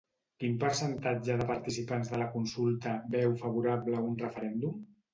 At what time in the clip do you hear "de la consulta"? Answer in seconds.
2.15-2.97